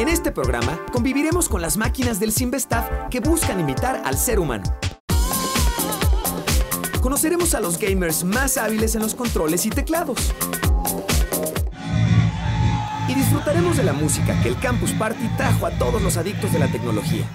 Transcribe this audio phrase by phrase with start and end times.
[0.00, 4.64] En este programa conviviremos con las máquinas del Simvestav que buscan imitar al ser humano.
[7.02, 10.32] Conoceremos a los gamers más hábiles en los controles y teclados.
[13.08, 16.60] Y disfrutaremos de la música que el Campus Party trajo a todos los adictos de
[16.60, 17.26] la tecnología.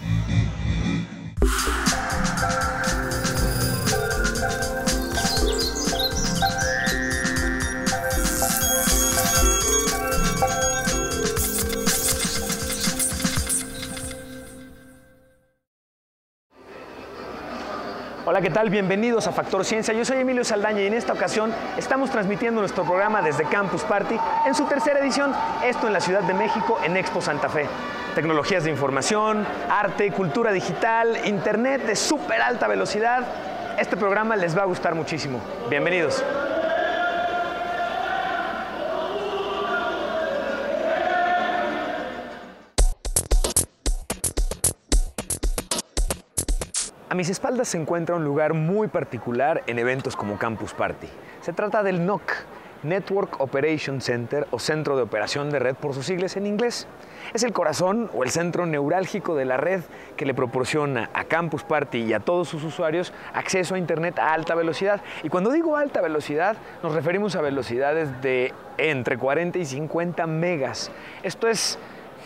[18.45, 18.69] ¿Qué tal?
[18.69, 19.91] Bienvenidos a Factor Ciencia.
[19.91, 24.19] Yo soy Emilio Saldaña y en esta ocasión estamos transmitiendo nuestro programa desde Campus Party
[24.45, 27.65] en su tercera edición, esto en la Ciudad de México, en Expo Santa Fe.
[28.13, 33.23] Tecnologías de información, arte, cultura digital, internet de súper alta velocidad.
[33.79, 35.41] Este programa les va a gustar muchísimo.
[35.67, 36.23] Bienvenidos.
[47.15, 51.07] A mis espaldas se encuentra un lugar muy particular en eventos como Campus Party.
[51.39, 52.33] Se trata del NOC,
[52.83, 56.87] Network Operation Center o Centro de Operación de Red por sus siglas en inglés.
[57.33, 59.79] Es el corazón o el centro neurálgico de la red
[60.17, 64.33] que le proporciona a Campus Party y a todos sus usuarios acceso a Internet a
[64.33, 64.99] alta velocidad.
[65.23, 70.91] Y cuando digo alta velocidad, nos referimos a velocidades de entre 40 y 50 megas.
[71.23, 71.79] Esto es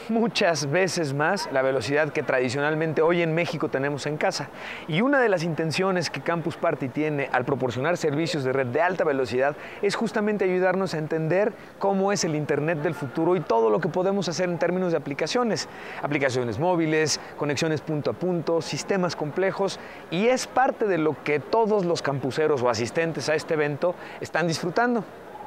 [0.10, 4.50] muchas veces más la velocidad que tradicionalmente hoy en México tenemos en casa.
[4.88, 8.82] Y una de las intenciones que Campus Party tiene al proporcionar servicios de red de
[8.82, 13.70] alta velocidad es justamente ayudarnos a entender cómo es el Internet del futuro y todo
[13.70, 15.68] lo que podemos hacer en términos de aplicaciones.
[16.02, 19.80] Aplicaciones móviles, conexiones punto a punto, sistemas complejos
[20.12, 24.48] y es parte de lo que todos los campuseros o asistentes a este evento están
[24.48, 25.04] disfrutando.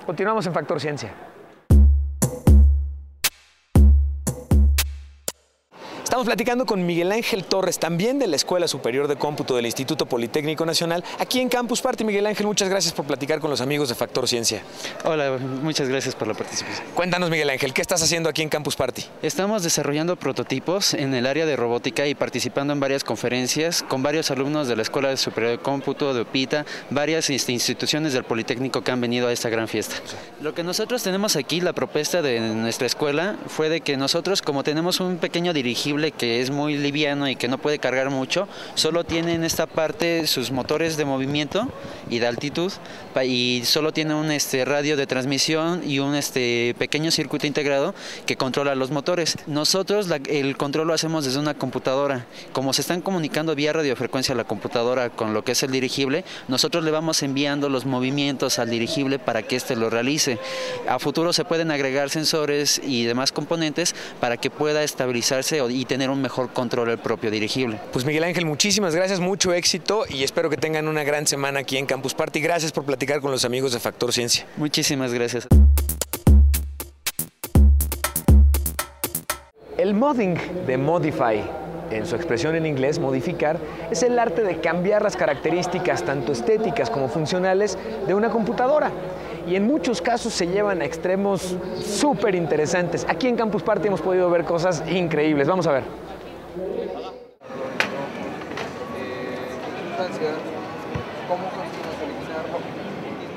[0.07, 1.32] Continuamos en Factor Ciencia.
[6.13, 10.05] Estamos platicando con Miguel Ángel Torres, también de la Escuela Superior de Cómputo del Instituto
[10.05, 12.05] Politécnico Nacional, aquí en Campus Party.
[12.05, 14.63] Miguel Ángel, muchas gracias por platicar con los amigos de Factor Ciencia.
[15.05, 16.87] Hola, muchas gracias por la participación.
[16.95, 19.07] Cuéntanos, Miguel Ángel, ¿qué estás haciendo aquí en Campus Party?
[19.23, 24.31] Estamos desarrollando prototipos en el área de robótica y participando en varias conferencias con varios
[24.31, 29.01] alumnos de la Escuela Superior de Cómputo, de OPITA, varias instituciones del Politécnico que han
[29.01, 29.95] venido a esta gran fiesta.
[30.43, 34.63] Lo que nosotros tenemos aquí, la propuesta de nuestra escuela, fue de que nosotros, como
[34.63, 39.05] tenemos un pequeño dirigible que es muy liviano y que no puede cargar mucho, solo
[39.05, 41.69] tiene en esta parte sus motores de movimiento
[42.11, 42.73] y de altitud
[43.25, 47.95] y solo tiene un este, radio de transmisión y un este, pequeño circuito integrado
[48.27, 49.37] que controla los motores.
[49.47, 52.27] Nosotros el control lo hacemos desde una computadora.
[52.53, 56.25] Como se están comunicando vía radiofrecuencia a la computadora con lo que es el dirigible,
[56.49, 60.39] nosotros le vamos enviando los movimientos al dirigible para que éste lo realice.
[60.89, 66.09] A futuro se pueden agregar sensores y demás componentes para que pueda estabilizarse y tener
[66.09, 67.79] un mejor control el propio dirigible.
[67.93, 71.77] Pues Miguel Ángel, muchísimas gracias, mucho éxito y espero que tengan una gran semana aquí
[71.77, 72.41] en Campus Party.
[72.41, 74.47] Gracias por platicar con los amigos de Factor Ciencia.
[74.57, 75.47] Muchísimas gracias.
[79.77, 81.62] El modding de Modify
[81.97, 83.59] en su expresión en inglés, modificar,
[83.91, 88.91] es el arte de cambiar las características, tanto estéticas como funcionales, de una computadora.
[89.47, 93.05] Y en muchos casos se llevan a extremos súper interesantes.
[93.09, 95.49] Aquí en Campus Party hemos podido ver cosas increíbles.
[95.49, 95.83] Vamos a ver.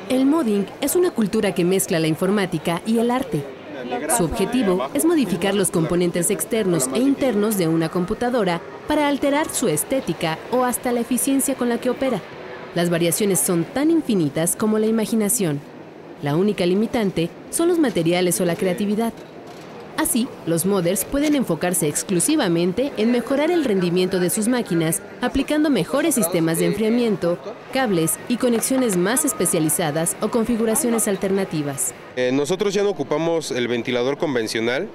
[0.09, 3.54] El modding es una cultura que mezcla la informática y el arte.
[4.17, 9.67] Su objetivo es modificar los componentes externos e internos de una computadora para alterar su
[9.67, 12.21] estética o hasta la eficiencia con la que opera.
[12.75, 15.59] Las variaciones son tan infinitas como la imaginación.
[16.21, 19.13] La única limitante son los materiales o la creatividad.
[19.97, 26.15] Así, los modders pueden enfocarse exclusivamente en mejorar el rendimiento de sus máquinas aplicando mejores
[26.15, 27.37] sistemas de enfriamiento,
[27.71, 31.93] cables y conexiones más especializadas o configuraciones alternativas.
[32.17, 34.87] Eh, nosotros ya no ocupamos el ventilador convencional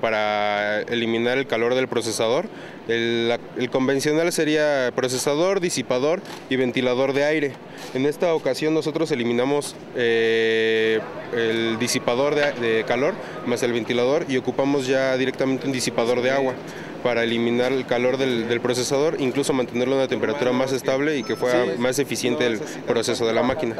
[0.00, 2.46] para eliminar el calor del procesador.
[2.88, 7.52] El, el, convencional sería procesador, disipador y ventilador de aire.
[7.94, 11.00] En esta ocasión nosotros eliminamos eh,
[11.34, 13.14] el disipador de, de calor
[13.46, 16.54] más el ventilador y ocupamos ya directamente un disipador de agua
[17.02, 21.22] para eliminar el calor del, del, procesador, incluso mantenerlo a una temperatura más estable y
[21.22, 23.76] que fuera más eficiente el proceso de la máquina.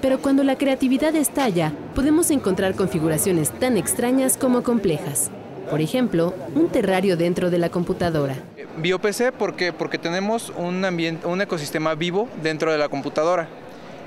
[0.00, 5.30] Pero cuando la creatividad estalla, podemos encontrar configuraciones tan extrañas como complejas.
[5.70, 8.36] Por ejemplo, un terrario dentro de la computadora.
[8.76, 13.48] BioPC porque, porque tenemos un, ambiente, un ecosistema vivo dentro de la computadora.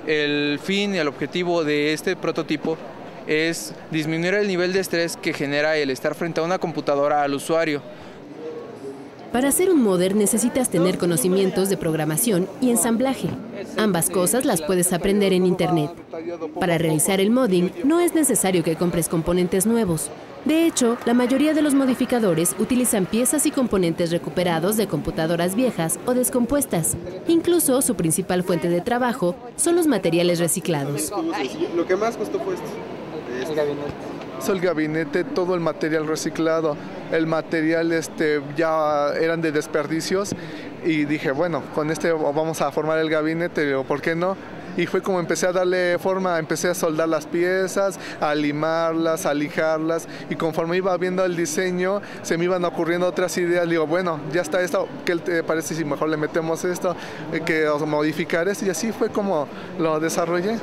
[0.05, 2.77] El fin y el objetivo de este prototipo
[3.27, 7.33] es disminuir el nivel de estrés que genera el estar frente a una computadora al
[7.33, 7.81] usuario.
[9.31, 13.29] Para ser un modder necesitas tener conocimientos de programación y ensamblaje.
[13.75, 15.91] Ambas cosas las puedes aprender en Internet.
[16.59, 20.09] Para realizar el modding no es necesario que compres componentes nuevos.
[20.45, 25.99] De hecho, la mayoría de los modificadores utilizan piezas y componentes recuperados de computadoras viejas
[26.05, 26.95] o descompuestas.
[27.27, 31.11] Incluso su principal fuente de trabajo son los materiales reciclados.
[31.75, 32.96] Lo que más costó fue esto.
[33.57, 34.17] Gabinete.
[34.47, 36.77] El gabinete, todo el material reciclado.
[37.11, 40.35] El material este, ya eran de desperdicios
[40.85, 44.37] y dije, bueno, con este vamos a formar el gabinete, ¿por qué no?
[44.77, 49.33] y fue como empecé a darle forma, empecé a soldar las piezas, a limarlas, a
[49.33, 54.19] lijarlas y conforme iba viendo el diseño se me iban ocurriendo otras ideas, digo, bueno,
[54.31, 56.95] ya está esto, ¿qué te parece si mejor le metemos esto,
[57.33, 59.47] eh, que modificar esto y así fue como
[59.79, 60.57] lo desarrollé.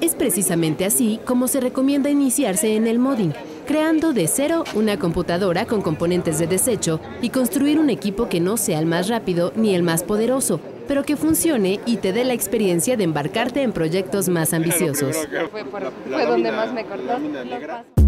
[0.00, 3.34] Es precisamente así como se recomienda iniciarse en el modding,
[3.66, 8.56] creando de cero una computadora con componentes de desecho y construir un equipo que no
[8.56, 10.58] sea el más rápido ni el más poderoso,
[10.88, 15.16] pero que funcione y te dé la experiencia de embarcarte en proyectos más ambiciosos.
[15.50, 17.99] Fue, donde más me cortó.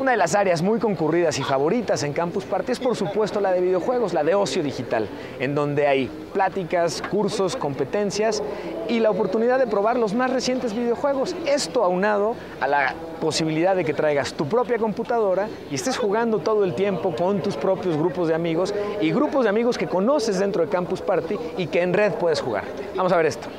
[0.00, 3.52] Una de las áreas muy concurridas y favoritas en Campus Party es por supuesto la
[3.52, 5.06] de videojuegos, la de ocio digital,
[5.38, 8.42] en donde hay pláticas, cursos, competencias
[8.88, 11.36] y la oportunidad de probar los más recientes videojuegos.
[11.44, 16.64] Esto aunado a la posibilidad de que traigas tu propia computadora y estés jugando todo
[16.64, 20.64] el tiempo con tus propios grupos de amigos y grupos de amigos que conoces dentro
[20.64, 22.64] de Campus Party y que en red puedes jugar.
[22.96, 23.50] Vamos a ver esto.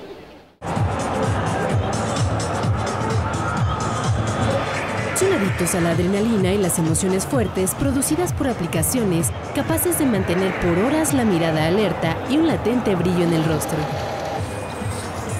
[5.41, 10.77] Adictos a la adrenalina y las emociones fuertes producidas por aplicaciones capaces de mantener por
[10.77, 13.77] horas la mirada alerta y un latente brillo en el rostro.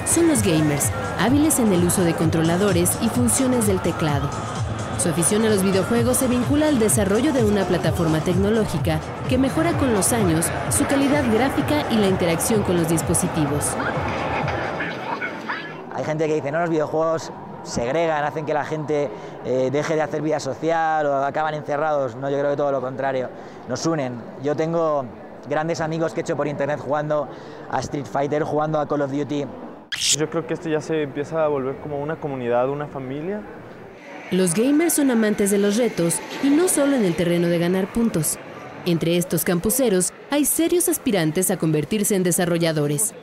[0.08, 4.28] Son los gamers, hábiles en el uso de controladores y funciones del teclado.
[4.98, 9.00] Su afición a los videojuegos se vincula al desarrollo de una plataforma tecnológica
[9.30, 13.76] que mejora con los años su calidad gráfica y la interacción con los dispositivos.
[15.94, 17.32] Hay gente que dice, no, los videojuegos
[17.64, 19.12] segregan, hacen que la gente
[19.46, 22.16] eh, deje de hacer vida social o acaban encerrados.
[22.16, 23.30] No, yo creo que todo lo contrario,
[23.68, 24.22] nos unen.
[24.44, 25.06] Yo tengo
[25.50, 27.28] grandes amigos que he hecho por internet jugando
[27.70, 29.46] a Street Fighter, jugando a Call of Duty.
[30.18, 33.42] Yo creo que esto ya se empieza a volver como una comunidad, una familia.
[34.32, 37.92] Los gamers son amantes de los retos y no solo en el terreno de ganar
[37.92, 38.38] puntos.
[38.86, 43.14] Entre estos campuseros hay serios aspirantes a convertirse en desarrolladores.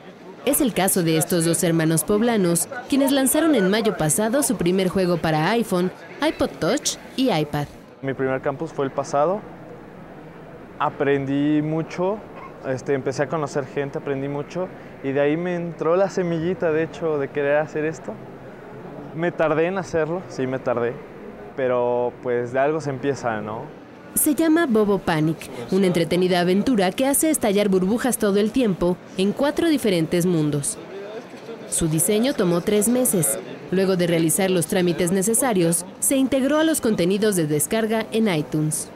[0.49, 4.89] Es el caso de estos dos hermanos poblanos, quienes lanzaron en mayo pasado su primer
[4.89, 5.91] juego para iPhone,
[6.27, 7.67] iPod Touch y iPad.
[8.01, 9.41] Mi primer campus fue el pasado.
[10.79, 12.17] Aprendí mucho,
[12.67, 14.67] este, empecé a conocer gente, aprendí mucho
[15.03, 18.15] y de ahí me entró la semillita, de hecho, de querer hacer esto.
[19.15, 20.95] Me tardé en hacerlo, sí me tardé,
[21.55, 23.65] pero pues de algo se empieza, ¿no?
[24.15, 25.37] Se llama Bobo Panic,
[25.71, 30.77] una entretenida aventura que hace estallar burbujas todo el tiempo en cuatro diferentes mundos.
[31.69, 33.37] Su diseño tomó tres meses.
[33.71, 38.89] Luego de realizar los trámites necesarios, se integró a los contenidos de descarga en iTunes.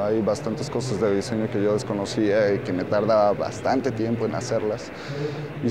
[0.00, 4.34] Hay bastantes cosas de diseño que yo desconocía y que me tarda bastante tiempo en
[4.34, 4.90] hacerlas.
[5.64, 5.68] Y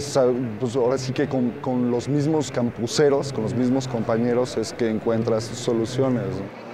[0.60, 4.90] pues ahora sí que con, con los mismos campuseros, con los mismos compañeros, es que
[4.90, 6.24] encuentras soluciones.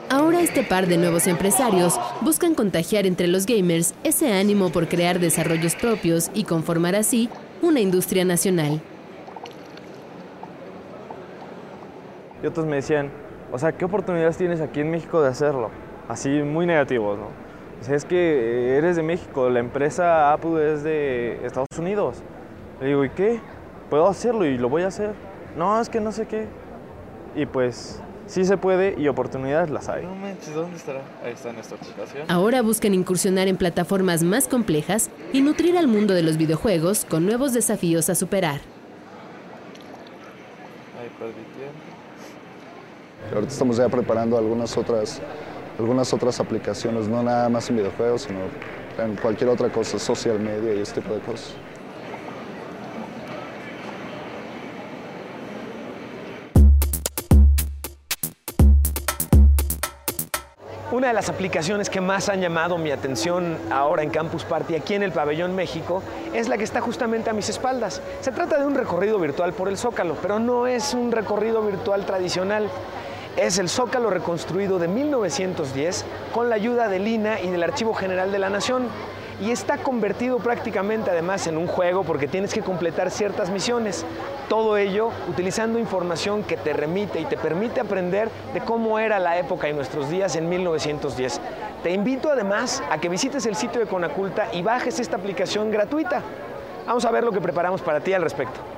[0.09, 5.19] Ahora este par de nuevos empresarios buscan contagiar entre los gamers ese ánimo por crear
[5.19, 7.29] desarrollos propios y conformar así
[7.61, 8.81] una industria nacional.
[12.41, 13.11] Y otros me decían,
[13.51, 15.71] o sea, ¿qué oportunidades tienes aquí en México de hacerlo?
[16.07, 17.25] Así muy negativos, ¿no?
[17.81, 22.23] O sea, es que eres de México, la empresa Apple es de Estados Unidos.
[22.79, 23.41] Le digo, ¿y qué?
[23.89, 25.11] Puedo hacerlo y lo voy a hacer.
[25.57, 26.47] No, es que no sé qué.
[27.35, 30.03] Y pues sí se puede y oportunidades las hay.
[30.03, 31.01] No manches, ¿dónde estará?
[31.23, 32.25] Ahí está en esta aplicación.
[32.29, 37.25] Ahora buscan incursionar en plataformas más complejas y nutrir al mundo de los videojuegos con
[37.25, 38.61] nuevos desafíos a superar.
[40.99, 41.87] Ahí perdí tiempo.
[43.33, 45.21] Ahorita estamos ya preparando algunas otras,
[45.79, 48.39] algunas otras aplicaciones, no nada más en videojuegos, sino
[49.03, 51.53] en cualquier otra cosa, social media y este tipo de cosas.
[61.07, 64.93] Una de las aplicaciones que más han llamado mi atención ahora en Campus Party aquí
[64.93, 68.01] en el Pabellón México es la que está justamente a mis espaldas.
[68.19, 72.05] Se trata de un recorrido virtual por el Zócalo, pero no es un recorrido virtual
[72.05, 72.69] tradicional.
[73.37, 78.29] Es el Zócalo reconstruido de 1910 con la ayuda del INA y del Archivo General
[78.29, 78.89] de la Nación.
[79.39, 84.05] Y está convertido prácticamente además en un juego porque tienes que completar ciertas misiones.
[84.49, 89.37] Todo ello utilizando información que te remite y te permite aprender de cómo era la
[89.37, 91.41] época y nuestros días en 1910.
[91.83, 96.21] Te invito además a que visites el sitio de Conaculta y bajes esta aplicación gratuita.
[96.85, 98.76] Vamos a ver lo que preparamos para ti al respecto.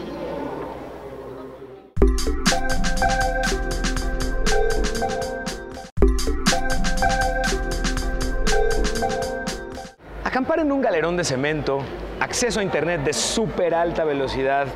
[10.22, 11.80] Acampar en un galerón de cemento,
[12.20, 14.68] acceso a internet de súper alta velocidad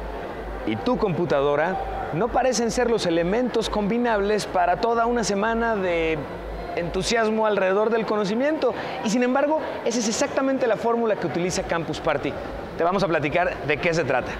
[0.66, 6.18] y tu computadora no parecen ser los elementos combinables para toda una semana de
[6.76, 8.74] entusiasmo alrededor del conocimiento.
[9.04, 12.32] Y sin embargo, esa es exactamente la fórmula que utiliza Campus Party.
[12.76, 14.32] Te vamos a platicar de qué se trata.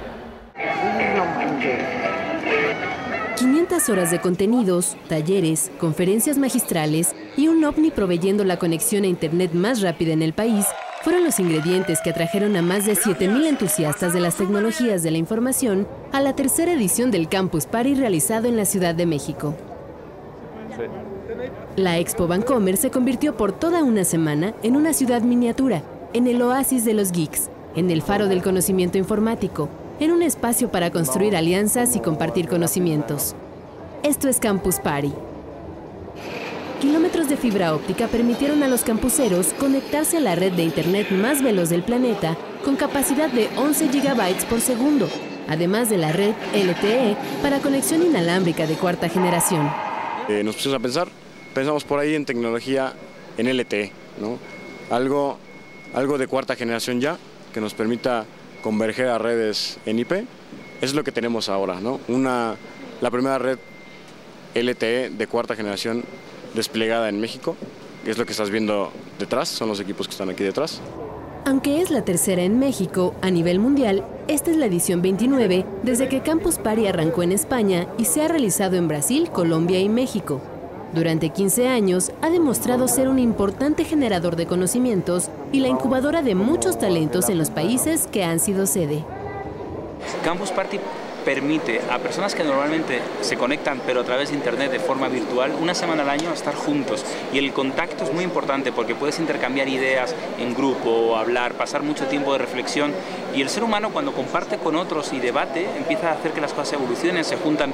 [3.37, 9.53] 500 horas de contenidos, talleres, conferencias magistrales y un ovni proveyendo la conexión a Internet
[9.55, 10.67] más rápida en el país
[11.03, 15.19] fueron los ingredientes que atrajeron a más de 7.000 entusiastas de las tecnologías de la
[15.19, 19.55] información a la tercera edición del Campus Party realizado en la Ciudad de México.
[21.77, 26.43] La Expo Vancomer se convirtió por toda una semana en una ciudad miniatura, en el
[26.43, 29.69] oasis de los geeks, en el faro del conocimiento informático,
[30.01, 33.35] en un espacio para construir alianzas y compartir conocimientos.
[34.03, 35.13] Esto es Campus Party
[36.81, 41.43] kilómetros de fibra óptica permitieron a los campuseros conectarse a la red de Internet más
[41.43, 45.09] veloz del planeta con capacidad de 11 GB por segundo,
[45.47, 49.71] además de la red LTE para conexión inalámbrica de cuarta generación.
[50.29, 51.09] Eh, nos pusimos a pensar,
[51.55, 52.95] pensamos por ahí en tecnología
[53.37, 54.39] en LTE, ¿no?
[54.91, 55.39] algo,
[55.95, 57.19] algo de cuarta generación ya,
[57.53, 58.25] que nos permita
[58.63, 60.13] converger a redes en IP.
[60.81, 62.01] Es lo que tenemos ahora, ¿no?
[62.09, 62.57] Una,
[63.03, 63.59] la primera red
[64.55, 66.05] LTE de cuarta generación
[66.55, 67.57] desplegada en México,
[68.05, 70.81] que es lo que estás viendo detrás, son los equipos que están aquí detrás.
[71.45, 76.09] Aunque es la tercera en México, a nivel mundial, esta es la edición 29 desde
[76.09, 80.41] que Campus Party arrancó en España y se ha realizado en Brasil, Colombia y México.
[80.93, 86.35] Durante 15 años ha demostrado ser un importante generador de conocimientos y la incubadora de
[86.35, 89.05] muchos talentos en los países que han sido sede.
[90.25, 90.79] Campus Party
[91.25, 95.55] permite a personas que normalmente se conectan pero a través de internet de forma virtual
[95.61, 99.69] una semana al año estar juntos y el contacto es muy importante porque puedes intercambiar
[99.69, 102.93] ideas en grupo, hablar, pasar mucho tiempo de reflexión
[103.35, 106.53] y el ser humano cuando comparte con otros y debate empieza a hacer que las
[106.53, 107.73] cosas evolucionen, se juntan.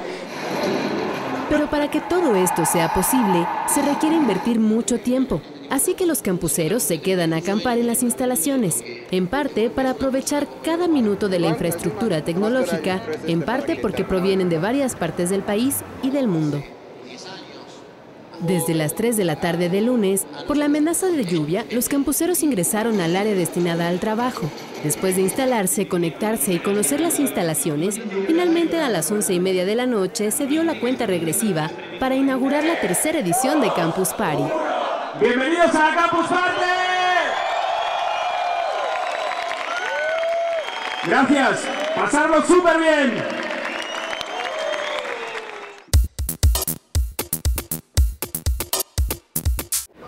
[1.49, 5.41] Pero para que todo esto sea posible, se requiere invertir mucho tiempo.
[5.69, 10.47] Así que los campuseros se quedan a acampar en las instalaciones, en parte para aprovechar
[10.63, 15.77] cada minuto de la infraestructura tecnológica, en parte porque provienen de varias partes del país
[16.03, 16.63] y del mundo.
[18.39, 22.43] Desde las 3 de la tarde de lunes, por la amenaza de lluvia, los campuseros
[22.43, 24.47] ingresaron al área destinada al trabajo.
[24.83, 29.73] Después de instalarse, conectarse y conocer las instalaciones, finalmente a las 11 y media de
[29.73, 34.43] la noche se dio la cuenta regresiva para inaugurar la tercera edición de Campus Party.
[35.19, 36.61] ¡Bienvenidos a Campus Party!
[41.07, 43.23] Gracias, pasarlo súper bien.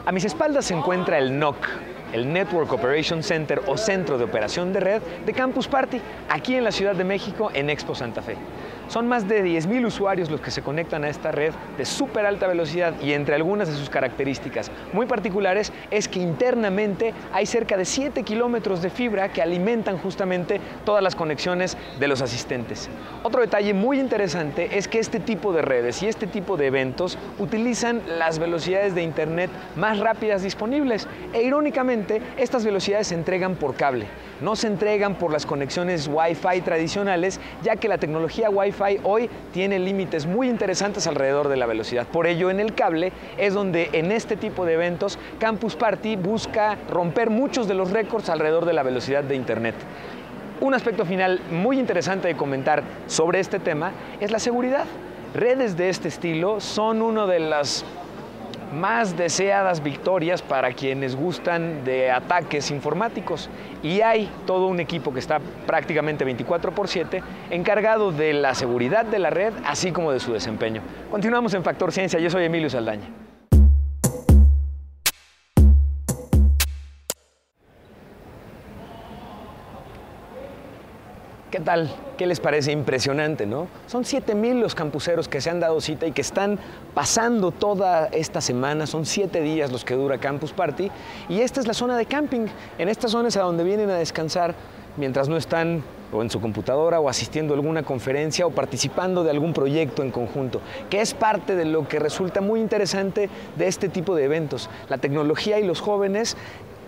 [0.06, 1.58] A mis espaldas se encuentra el NOC,
[2.14, 6.00] el Network Operation Center o Centro de Operación de Red de Campus Party,
[6.30, 8.38] aquí en la Ciudad de México, en Expo Santa Fe.
[8.90, 12.48] Son más de 10.000 usuarios los que se conectan a esta red de súper alta
[12.48, 17.86] velocidad y entre algunas de sus características muy particulares es que internamente hay cerca de
[17.86, 22.90] 7 kilómetros de fibra que alimentan justamente todas las conexiones de los asistentes.
[23.22, 27.20] Otro detalle muy interesante es que este tipo de redes y este tipo de eventos
[27.38, 33.76] utilizan las velocidades de Internet más rápidas disponibles e irónicamente estas velocidades se entregan por
[33.76, 34.08] cable,
[34.42, 39.80] no se entregan por las conexiones Wi-Fi tradicionales ya que la tecnología Wi-Fi hoy tiene
[39.80, 42.08] límites muy interesantes alrededor de la velocidad.
[42.08, 46.78] Por ello, en el cable es donde en este tipo de eventos Campus Party busca
[46.90, 49.76] romper muchos de los récords alrededor de la velocidad de Internet.
[50.62, 54.86] Un aspecto final muy interesante de comentar sobre este tema es la seguridad.
[55.34, 57.86] Redes de este estilo son uno de las
[58.74, 63.50] más deseadas victorias para quienes gustan de ataques informáticos.
[63.84, 69.06] Y hay todo un equipo que está prácticamente 24 por 7 encargado de la seguridad
[69.06, 70.82] de la red, así como de su desempeño.
[71.12, 73.29] Continuamos en Factor Ciencia, yo soy Emilio Saldaña.
[81.52, 81.90] ¿Qué tal?
[82.16, 83.68] ¿Qué les parece impresionante, no?
[83.88, 86.60] Son 7000 los campuseros que se han dado cita y que están
[86.94, 90.92] pasando toda esta semana, son 7 días los que dura Campus Party
[91.28, 92.46] y esta es la zona de camping.
[92.78, 94.54] En esta zona es a donde vienen a descansar
[94.96, 99.32] mientras no están o en su computadora o asistiendo a alguna conferencia o participando de
[99.32, 103.90] algún proyecto en conjunto, que es parte de lo que resulta muy interesante de este
[103.90, 104.70] tipo de eventos.
[104.88, 106.38] La tecnología y los jóvenes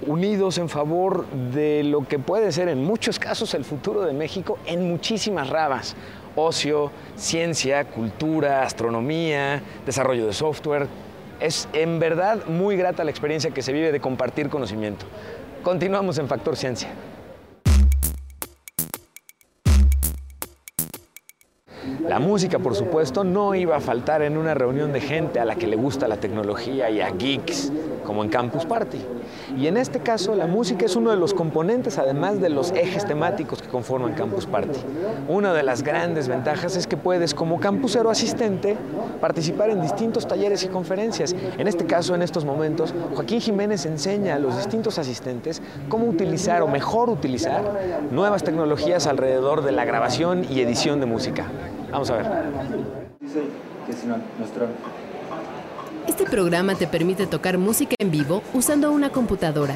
[0.08, 4.58] unidos en favor de lo que puede ser en muchos casos el futuro de México
[4.66, 5.96] en muchísimas ramas.
[6.36, 10.88] Ocio, ciencia, cultura, astronomía, desarrollo de software.
[11.40, 15.06] Es en verdad muy grata la experiencia que se vive de compartir conocimiento.
[15.64, 16.90] Continuamos en Factor Ciencia.
[22.12, 25.56] La música, por supuesto, no iba a faltar en una reunión de gente a la
[25.56, 27.72] que le gusta la tecnología y a geeks,
[28.06, 28.98] como en Campus Party.
[29.58, 33.06] Y en este caso, la música es uno de los componentes, además de los ejes
[33.06, 34.78] temáticos que conforman Campus Party.
[35.30, 38.76] Una de las grandes ventajas es que puedes, como campusero asistente,
[39.22, 41.34] participar en distintos talleres y conferencias.
[41.58, 46.62] En este caso, en estos momentos, Joaquín Jiménez enseña a los distintos asistentes cómo utilizar
[46.62, 47.64] o mejor utilizar
[48.12, 51.46] nuevas tecnologías alrededor de la grabación y edición de música.
[51.92, 52.26] Vamos a ver.
[56.08, 59.76] Este programa te permite tocar música en vivo usando una computadora.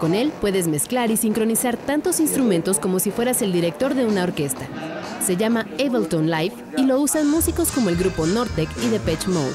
[0.00, 4.22] Con él puedes mezclar y sincronizar tantos instrumentos como si fueras el director de una
[4.22, 4.66] orquesta.
[5.20, 9.54] Se llama Ableton Live y lo usan músicos como el grupo Nortec y Depeche Mode.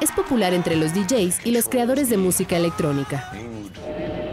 [0.00, 3.30] Es popular entre los DJs y los creadores de música electrónica.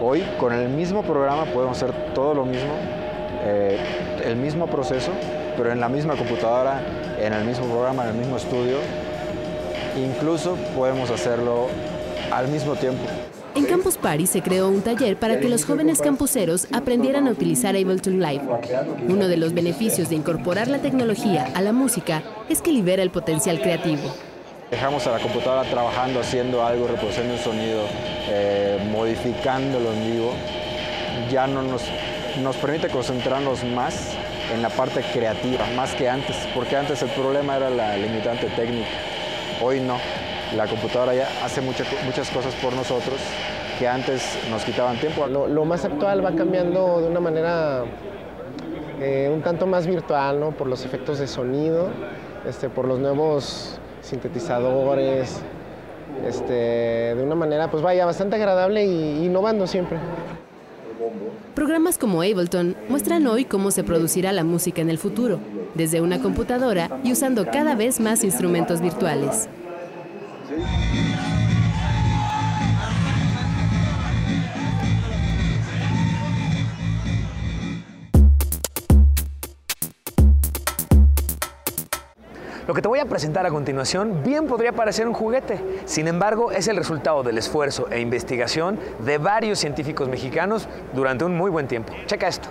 [0.02, 2.74] Hoy con el mismo programa podemos hacer todo lo mismo,
[3.44, 5.12] eh, el mismo proceso,
[5.58, 6.82] pero en la misma computadora,
[7.20, 8.78] en el mismo programa, en el mismo estudio.
[9.98, 11.68] Incluso podemos hacerlo
[12.32, 13.04] al mismo tiempo.
[13.54, 17.76] En Campus Party se creó un taller para que los jóvenes campuseros aprendieran a utilizar
[17.76, 18.44] Ableton Live.
[19.10, 23.12] Uno de los beneficios de incorporar la tecnología a la música es que libera el
[23.12, 24.04] potencial creativo.
[24.70, 27.82] Dejamos a la computadora trabajando, haciendo algo, reproduciendo un sonido,
[28.30, 30.34] eh, modificándolo en vivo.
[31.30, 31.84] Ya no nos,
[32.42, 34.16] nos permite concentrarnos más
[34.54, 38.90] en la parte creativa, más que antes, porque antes el problema era la limitante técnica.
[39.62, 39.98] Hoy no,
[40.56, 43.20] la computadora ya hace muchas cosas por nosotros
[43.80, 45.26] que antes nos quitaban tiempo.
[45.28, 47.84] Lo, más actual va cambiando de una manera
[49.00, 50.52] eh, un tanto más virtual, ¿no?
[50.52, 51.90] por los efectos de sonido,
[52.48, 55.42] este, por los nuevos sintetizadores,
[56.28, 56.54] este,
[57.16, 59.98] de una manera, pues vaya, bastante agradable e innovando siempre.
[61.56, 65.40] Programas como Ableton muestran hoy cómo se producirá la música en el futuro,
[65.76, 69.50] desde una computadora y usando cada vez más instrumentos virtuales.
[82.72, 85.60] Lo que te voy a presentar a continuación bien podría parecer un juguete.
[85.84, 91.36] Sin embargo, es el resultado del esfuerzo e investigación de varios científicos mexicanos durante un
[91.36, 91.92] muy buen tiempo.
[92.06, 92.48] Checa esto.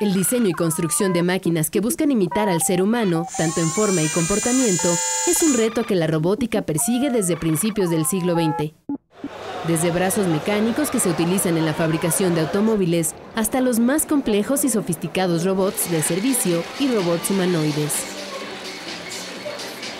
[0.00, 4.02] El diseño y construcción de máquinas que buscan imitar al ser humano, tanto en forma
[4.02, 4.88] y comportamiento,
[5.28, 8.74] es un reto que la robótica persigue desde principios del siglo XX.
[9.68, 14.64] Desde brazos mecánicos que se utilizan en la fabricación de automóviles hasta los más complejos
[14.64, 17.92] y sofisticados robots de servicio y robots humanoides.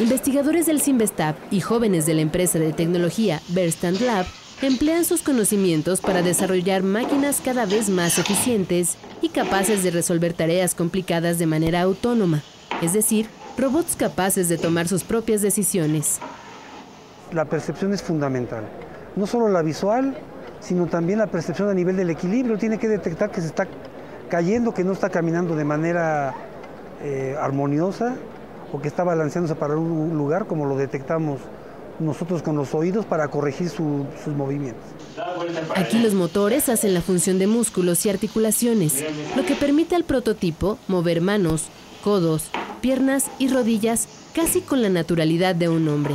[0.00, 4.24] Investigadores del Simvestab y jóvenes de la empresa de tecnología Verstand Lab
[4.62, 10.74] emplean sus conocimientos para desarrollar máquinas cada vez más eficientes y capaces de resolver tareas
[10.74, 12.42] complicadas de manera autónoma,
[12.80, 13.26] es decir,
[13.58, 16.20] robots capaces de tomar sus propias decisiones.
[17.32, 18.64] La percepción es fundamental,
[19.18, 20.16] no solo la visual,
[20.60, 22.56] sino también la percepción a nivel del equilibrio.
[22.56, 23.66] Tiene que detectar que se está
[24.28, 26.34] cayendo, que no está caminando de manera
[27.02, 28.14] eh, armoniosa
[28.72, 31.40] o que está balanceándose para un lugar como lo detectamos
[31.98, 34.84] nosotros con los oídos para corregir sus movimientos.
[35.74, 39.04] Aquí los motores hacen la función de músculos y articulaciones,
[39.34, 41.66] lo que permite al prototipo mover manos,
[42.04, 42.50] codos,
[42.80, 46.14] piernas y rodillas casi con la naturalidad de un hombre.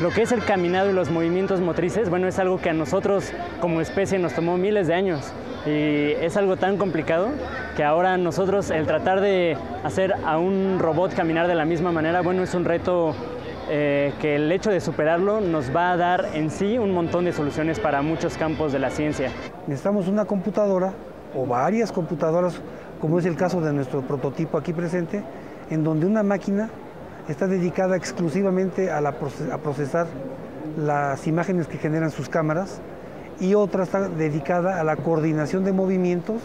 [0.00, 3.32] Lo que es el caminado y los movimientos motrices, bueno, es algo que a nosotros
[3.60, 5.32] como especie nos tomó miles de años
[5.64, 7.28] y es algo tan complicado
[7.76, 12.20] que ahora nosotros el tratar de hacer a un robot caminar de la misma manera,
[12.20, 13.14] bueno, es un reto
[13.70, 17.32] eh, que el hecho de superarlo nos va a dar en sí un montón de
[17.32, 19.30] soluciones para muchos campos de la ciencia.
[19.68, 20.92] Necesitamos una computadora
[21.34, 22.60] o varias computadoras,
[23.00, 25.22] como es el caso de nuestro prototipo aquí presente,
[25.70, 26.70] en donde una máquina
[27.28, 29.12] está dedicada exclusivamente a,
[29.62, 30.06] procesar
[30.76, 32.80] las imágenes que generan sus cámaras
[33.40, 36.42] y otra está dedicada a la coordinación de movimientos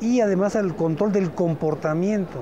[0.00, 2.40] y además al control del comportamiento.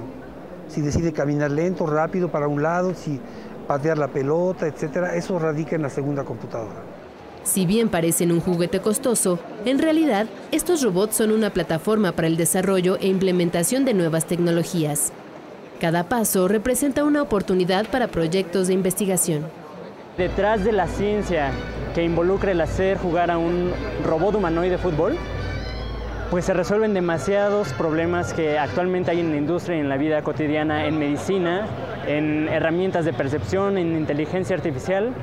[0.68, 3.20] Si decide caminar lento, rápido para un lado, si
[3.66, 6.82] patear la pelota, etcétera, eso radica en la segunda computadora.
[7.44, 12.36] Si bien parecen un juguete costoso, en realidad estos robots son una plataforma para el
[12.36, 15.12] desarrollo e implementación de nuevas tecnologías.
[15.80, 19.44] Cada paso representa una oportunidad para proyectos de investigación.
[20.16, 21.52] Detrás de la ciencia
[21.94, 23.70] que involucra el hacer jugar a un
[24.04, 25.16] robot humanoide de fútbol,
[26.32, 30.20] pues se resuelven demasiados problemas que actualmente hay en la industria y en la vida
[30.22, 31.68] cotidiana, en medicina,
[32.08, 35.14] en herramientas de percepción, en inteligencia artificial.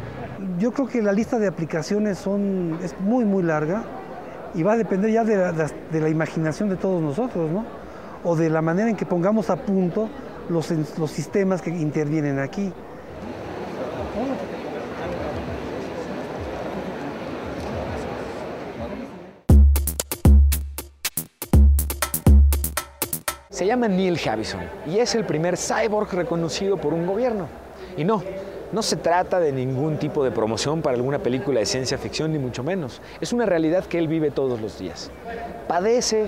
[0.58, 3.84] Yo creo que la lista de aplicaciones son, es muy, muy larga
[4.54, 7.66] y va a depender ya de la, de la imaginación de todos nosotros, ¿no?
[8.24, 10.08] O de la manera en que pongamos a punto
[10.50, 12.72] los, los sistemas que intervienen aquí.
[23.50, 27.48] Se llama Neil Havison y es el primer cyborg reconocido por un gobierno.
[27.96, 28.22] Y no,
[28.76, 32.40] no se trata de ningún tipo de promoción para alguna película de ciencia ficción, ni
[32.40, 33.02] mucho menos.
[33.22, 35.12] Es una realidad que él vive todos los días.
[35.66, 36.28] Padece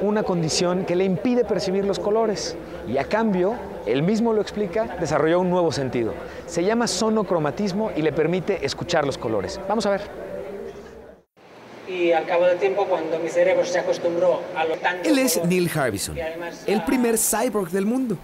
[0.00, 3.54] una condición que le impide percibir los colores y a cambio,
[3.86, 6.14] él mismo lo explica, desarrolló un nuevo sentido.
[6.46, 9.60] Se llama sonocromatismo y le permite escuchar los colores.
[9.68, 10.29] Vamos a ver
[11.90, 15.08] y al cabo del tiempo, cuando mi cerebro se acostumbró a lo tanto...
[15.08, 16.16] Él es Neil Harbison,
[16.66, 18.16] el primer cyborg del mundo.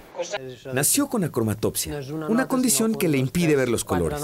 [0.72, 4.20] Nació con acromatopsia, una condición que le impide ver los colores.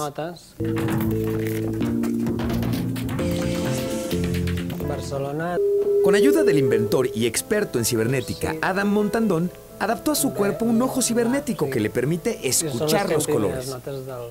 [6.04, 10.80] Con ayuda del inventor y experto en cibernética Adam Montandón, adaptó a su cuerpo un
[10.80, 13.76] ojo cibernético que le permite escuchar los colores.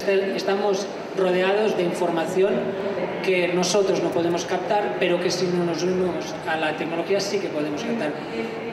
[0.07, 0.85] Estamos
[1.17, 2.53] rodeados de información
[3.21, 7.39] que nosotros no podemos captar, pero que si no nos unimos a la tecnología sí
[7.39, 8.11] que podemos captar.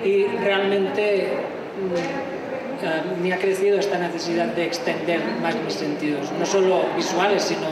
[0.04, 1.38] Y realmente
[1.80, 7.42] mm, eh, me ha crecido esta necesidad de extender más mis sentidos, no solo visuales,
[7.42, 7.66] sino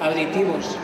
[0.00, 0.76] auditivos.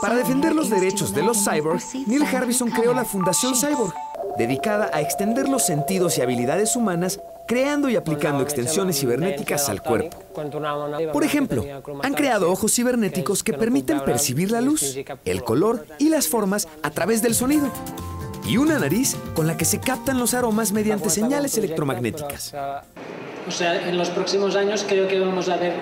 [0.00, 3.94] Para defender los derechos de los cyborgs, Neil Harbison creó la Fundación Cyborg,
[4.38, 10.22] dedicada a extender los sentidos y habilidades humanas creando y aplicando extensiones cibernéticas al cuerpo.
[11.12, 11.64] Por ejemplo,
[12.02, 16.90] han creado ojos cibernéticos que permiten percibir la luz, el color y las formas a
[16.90, 17.70] través del sonido.
[18.46, 22.54] Y una nariz con la que se captan los aromas mediante señales electromagnéticas.
[23.48, 25.74] O sea, en los próximos años creo que vamos a ver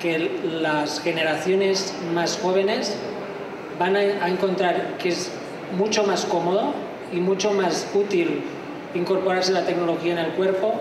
[0.00, 2.94] que las generaciones más jóvenes
[3.78, 5.30] van a encontrar que es
[5.76, 6.74] mucho más cómodo
[7.12, 8.42] y mucho más útil
[8.94, 10.74] incorporarse la tecnología en el cuerpo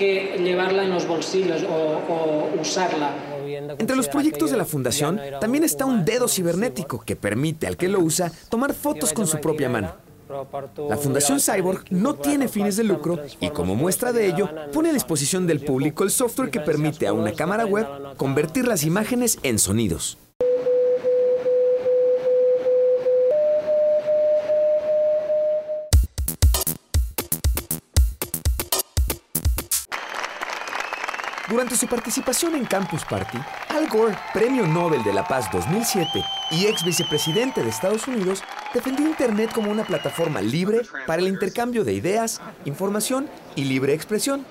[0.00, 3.14] que llevarla en los bolsillos o, usarla.
[3.78, 7.86] Entre los proyectos de la Fundación también está un dedo cibernético que permite al que
[7.86, 9.92] lo usa tomar fotos con su propia mano.
[10.88, 14.94] La Fundación Cyborg no tiene fines de lucro y como muestra de ello, pone a
[14.94, 17.86] disposición del público el software que permite a una cámara web
[18.16, 20.16] convertir las imágenes en sonidos.
[31.50, 33.36] Durante su participación en Campus Party,
[33.70, 39.04] Al Gore, Premio Nobel de la Paz 2007 y ex vicepresidente de Estados Unidos, defendió
[39.04, 44.46] Internet como una plataforma libre para el intercambio de ideas, información y libre expresión.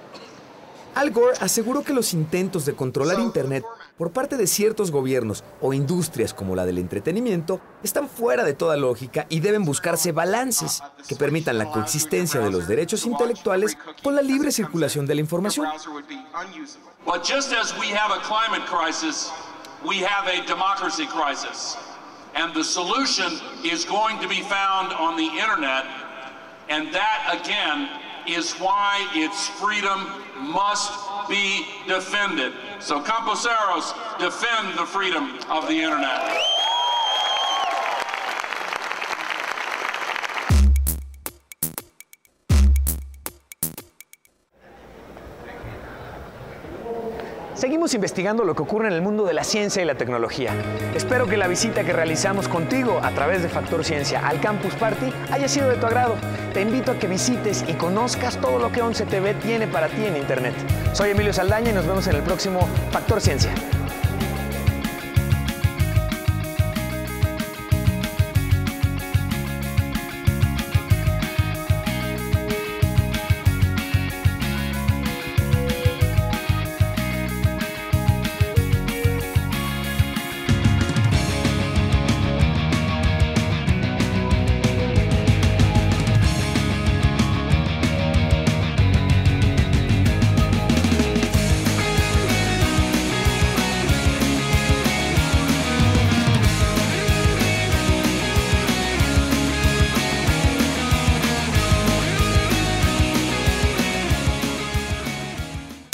[0.93, 3.63] Al Gore aseguró que los intentos de controlar Internet
[3.99, 8.77] por parte de ciertos gobiernos o industrias como la del entretenimiento están fuera de toda
[8.77, 14.21] lógica y deben buscarse balances que permitan la coexistencia de los derechos intelectuales con la
[14.21, 15.67] libre circulación de la información.
[17.05, 19.31] But just as we have a climate crisis,
[19.85, 21.77] we have a democracy crisis.
[22.35, 23.33] And the solution
[23.65, 25.85] is going to be found on the internet.
[26.69, 27.89] And that, again,
[28.27, 30.05] is why its freedom
[30.39, 32.53] must be defended.
[32.79, 36.58] So, Camposeros, defend the freedom of the internet.
[47.79, 50.51] Seguimos investigando lo que ocurre en el mundo de la ciencia y la tecnología.
[50.93, 55.13] Espero que la visita que realizamos contigo a través de Factor Ciencia al Campus Party
[55.31, 56.15] haya sido de tu agrado.
[56.53, 60.03] Te invito a que visites y conozcas todo lo que 11 TV tiene para ti
[60.03, 60.55] en Internet.
[60.91, 63.53] Soy Emilio Saldaña y nos vemos en el próximo Factor Ciencia.